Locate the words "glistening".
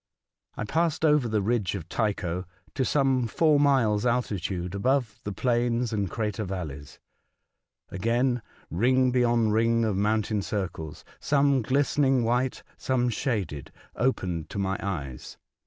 11.61-12.23